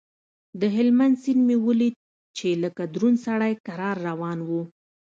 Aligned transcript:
د 0.59 0.61
هلمند 0.75 1.15
سيند 1.23 1.41
مې 1.47 1.57
وليد 1.67 1.95
چې 2.37 2.47
لکه 2.63 2.81
دروند 2.93 3.17
سړى 3.25 3.53
کرار 3.65 3.95
روان 4.09 4.39
و. 4.47 4.49